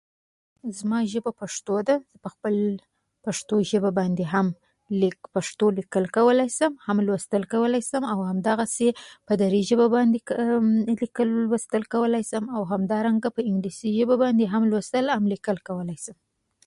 زما 0.77 0.97
ژبه 1.13 1.31
پشتو 1.39 1.73
ده. 1.87 1.95
په 2.23 2.27
خپل 2.33 2.55
پشتو 3.23 3.55
ژبه 3.71 3.89
باندې 3.99 4.23
هم 4.33 4.47
ليکل 5.77 6.05
کولی 6.17 6.49
شم، 6.57 6.73
هم 6.87 6.97
لوستل 7.07 7.43
کولی 7.53 7.81
سم.اوهمدغسي 7.91 8.89
په 9.27 9.33
دري 9.41 9.61
ژبه 9.69 9.85
باندي 9.95 10.19
هم 10.49 10.65
ليکل 11.01 11.29
او 11.35 11.39
لوستل 11.49 11.83
کولی 11.93 12.23
سم، 12.31 12.43
او 12.55 12.61
همدارنګه 12.71 13.29
په 13.35 13.41
انګليسي 13.49 13.89
ژبه 13.97 14.15
باندي 14.23 14.45
هم 14.53 14.63
ليکل 14.73 14.75
او 14.75 14.75
لوستل 14.77 15.57
کولی 15.67 15.97
شم. 16.03 16.15